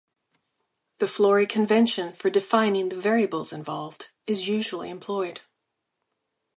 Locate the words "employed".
4.89-5.41